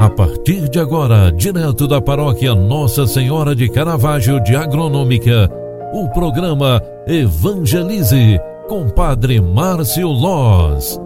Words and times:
A 0.00 0.08
partir 0.08 0.66
de 0.70 0.78
agora, 0.78 1.30
direto 1.30 1.86
da 1.86 2.00
paróquia 2.00 2.54
Nossa 2.54 3.06
Senhora 3.06 3.54
de 3.54 3.68
Caravaggio 3.68 4.42
de 4.42 4.56
Agronômica, 4.56 5.46
o 5.92 6.08
programa 6.08 6.82
Evangelize 7.06 8.40
com 8.66 8.88
Padre 8.88 9.42
Márcio 9.42 10.08
Loz. 10.08 10.98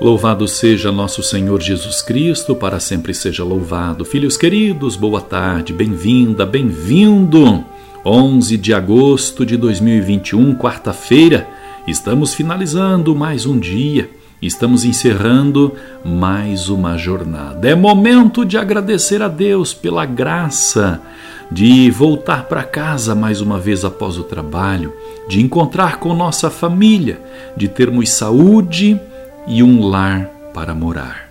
Louvado 0.00 0.48
seja 0.48 0.90
nosso 0.90 1.22
Senhor 1.22 1.60
Jesus 1.60 2.00
Cristo, 2.00 2.56
para 2.56 2.80
sempre 2.80 3.12
seja 3.12 3.44
louvado. 3.44 4.02
Filhos 4.02 4.38
queridos, 4.38 4.96
boa 4.96 5.20
tarde, 5.20 5.74
bem-vinda, 5.74 6.46
bem-vindo. 6.46 7.62
11 8.02 8.56
de 8.56 8.72
agosto 8.72 9.44
de 9.44 9.58
2021, 9.58 10.54
quarta-feira, 10.54 11.46
estamos 11.86 12.32
finalizando 12.32 13.14
mais 13.14 13.44
um 13.44 13.58
dia 13.58 14.16
Estamos 14.40 14.84
encerrando 14.84 15.74
mais 16.04 16.68
uma 16.68 16.96
jornada. 16.96 17.68
É 17.68 17.74
momento 17.74 18.44
de 18.44 18.56
agradecer 18.56 19.20
a 19.20 19.26
Deus 19.26 19.74
pela 19.74 20.06
graça 20.06 21.02
de 21.50 21.90
voltar 21.90 22.44
para 22.44 22.62
casa 22.62 23.14
mais 23.14 23.40
uma 23.40 23.58
vez 23.58 23.84
após 23.84 24.16
o 24.16 24.22
trabalho, 24.22 24.92
de 25.28 25.40
encontrar 25.40 25.98
com 25.98 26.14
nossa 26.14 26.50
família, 26.50 27.20
de 27.56 27.66
termos 27.66 28.10
saúde 28.10 29.00
e 29.46 29.62
um 29.62 29.88
lar 29.88 30.26
para 30.54 30.74
morar. 30.74 31.28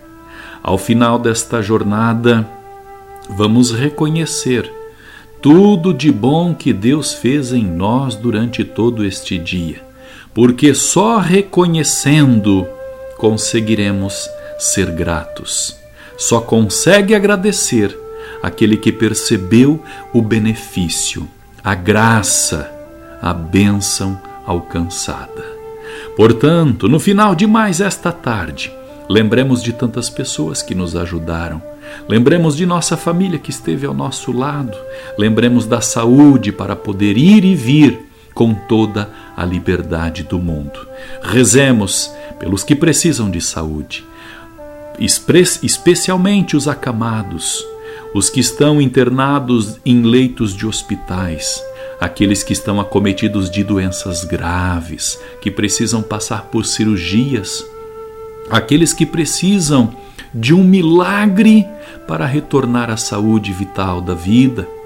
Ao 0.62 0.76
final 0.76 1.18
desta 1.18 1.62
jornada, 1.62 2.46
vamos 3.30 3.72
reconhecer 3.72 4.70
tudo 5.40 5.94
de 5.94 6.10
bom 6.10 6.52
que 6.52 6.72
Deus 6.72 7.14
fez 7.14 7.52
em 7.52 7.64
nós 7.64 8.16
durante 8.16 8.64
todo 8.64 9.04
este 9.04 9.38
dia, 9.38 9.80
porque 10.34 10.74
só 10.74 11.18
reconhecendo 11.18 12.66
conseguiremos 13.18 14.30
ser 14.58 14.90
gratos. 14.92 15.76
Só 16.16 16.40
consegue 16.40 17.14
agradecer 17.14 17.96
aquele 18.42 18.76
que 18.76 18.92
percebeu 18.92 19.82
o 20.12 20.22
benefício, 20.22 21.28
a 21.62 21.74
graça, 21.74 22.70
a 23.20 23.34
bênção 23.34 24.20
alcançada. 24.46 25.44
Portanto, 26.16 26.88
no 26.88 26.98
final 26.98 27.34
de 27.34 27.46
mais 27.46 27.80
esta 27.80 28.10
tarde, 28.10 28.72
lembremos 29.08 29.62
de 29.62 29.72
tantas 29.72 30.08
pessoas 30.08 30.62
que 30.62 30.74
nos 30.74 30.96
ajudaram. 30.96 31.62
Lembremos 32.08 32.56
de 32.56 32.66
nossa 32.66 32.96
família 32.96 33.38
que 33.38 33.50
esteve 33.50 33.86
ao 33.86 33.94
nosso 33.94 34.32
lado. 34.32 34.76
Lembremos 35.18 35.66
da 35.66 35.80
saúde 35.80 36.52
para 36.52 36.76
poder 36.76 37.16
ir 37.16 37.44
e 37.44 37.54
vir 37.54 38.07
com 38.38 38.54
toda 38.54 39.10
a 39.36 39.44
liberdade 39.44 40.22
do 40.22 40.38
mundo. 40.38 40.86
Rezemos 41.20 42.08
pelos 42.38 42.62
que 42.62 42.76
precisam 42.76 43.28
de 43.28 43.40
saúde, 43.40 44.04
especialmente 44.96 46.56
os 46.56 46.68
acamados, 46.68 47.66
os 48.14 48.30
que 48.30 48.38
estão 48.38 48.80
internados 48.80 49.80
em 49.84 50.02
leitos 50.02 50.54
de 50.54 50.68
hospitais, 50.68 51.60
aqueles 52.00 52.44
que 52.44 52.52
estão 52.52 52.80
acometidos 52.80 53.50
de 53.50 53.64
doenças 53.64 54.22
graves, 54.22 55.18
que 55.42 55.50
precisam 55.50 56.00
passar 56.00 56.42
por 56.42 56.64
cirurgias, 56.64 57.66
aqueles 58.48 58.92
que 58.92 59.04
precisam 59.04 59.92
de 60.32 60.54
um 60.54 60.62
milagre 60.62 61.66
para 62.06 62.24
retornar 62.24 62.88
à 62.88 62.96
saúde 62.96 63.52
vital 63.52 64.00
da 64.00 64.14
vida. 64.14 64.77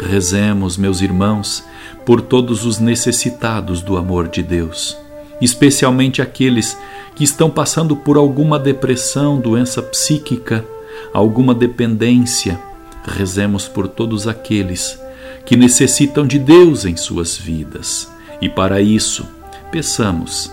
Rezemos, 0.00 0.76
meus 0.76 1.00
irmãos, 1.00 1.64
por 2.06 2.20
todos 2.20 2.64
os 2.64 2.78
necessitados 2.78 3.82
do 3.82 3.96
amor 3.96 4.28
de 4.28 4.42
Deus, 4.42 4.96
especialmente 5.40 6.22
aqueles 6.22 6.78
que 7.14 7.24
estão 7.24 7.50
passando 7.50 7.96
por 7.96 8.16
alguma 8.16 8.58
depressão, 8.58 9.40
doença 9.40 9.82
psíquica, 9.82 10.64
alguma 11.12 11.54
dependência. 11.54 12.58
Rezemos 13.06 13.66
por 13.66 13.88
todos 13.88 14.28
aqueles 14.28 14.98
que 15.44 15.56
necessitam 15.56 16.26
de 16.26 16.38
Deus 16.38 16.84
em 16.84 16.96
suas 16.96 17.36
vidas. 17.36 18.08
E 18.40 18.48
para 18.48 18.80
isso, 18.80 19.26
peçamos 19.72 20.50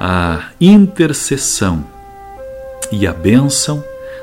a 0.00 0.50
intercessão 0.60 1.84
e 2.90 3.06
a 3.06 3.12
bênção 3.12 3.82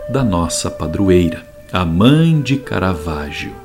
da 0.09 0.24
nossa 0.24 0.69
padroeira, 0.69 1.44
a 1.72 1.85
Mãe 1.85 2.41
de 2.41 2.58
Caravaggio. 2.58 3.65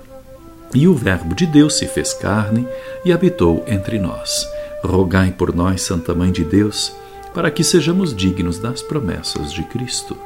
E 0.73 0.87
o 0.87 0.93
Verbo 0.93 1.35
de 1.35 1.45
Deus 1.45 1.77
se 1.77 1.85
fez 1.85 2.13
carne 2.13 2.67
e 3.03 3.11
habitou 3.11 3.63
entre 3.67 3.99
nós. 3.99 4.47
Rogai 4.83 5.31
por 5.31 5.53
nós, 5.53 5.81
Santa 5.81 6.13
Mãe 6.13 6.31
de 6.31 6.43
Deus, 6.43 6.95
para 7.33 7.51
que 7.51 7.63
sejamos 7.63 8.15
dignos 8.15 8.57
das 8.57 8.81
promessas 8.81 9.51
de 9.51 9.63
Cristo. 9.63 10.17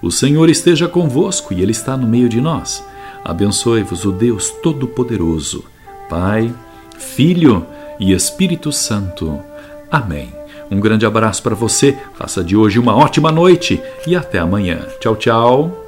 O 0.00 0.10
Senhor 0.10 0.48
esteja 0.48 0.88
convosco 0.88 1.52
e 1.52 1.60
Ele 1.60 1.72
está 1.72 1.96
no 1.96 2.06
meio 2.06 2.28
de 2.28 2.40
nós. 2.40 2.84
Abençoe-vos 3.24 4.04
o 4.04 4.12
Deus 4.12 4.50
Todo-Poderoso, 4.62 5.64
Pai, 6.08 6.54
Filho 6.96 7.66
e 7.98 8.12
Espírito 8.12 8.70
Santo. 8.70 9.40
Amém. 9.90 10.32
Um 10.70 10.80
grande 10.80 11.06
abraço 11.06 11.42
para 11.42 11.54
você, 11.54 11.96
faça 12.14 12.44
de 12.44 12.56
hoje 12.56 12.78
uma 12.78 12.94
ótima 12.94 13.32
noite 13.32 13.80
e 14.06 14.14
até 14.14 14.38
amanhã. 14.38 14.86
Tchau, 15.00 15.16
tchau. 15.16 15.87